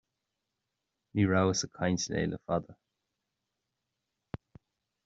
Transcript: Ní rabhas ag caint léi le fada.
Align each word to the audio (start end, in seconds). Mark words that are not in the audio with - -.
Ní 1.13 1.21
rabhas 1.31 1.61
ag 1.65 1.71
caint 1.77 2.03
léi 2.11 2.25
le 2.29 2.37
fada. 2.45 2.73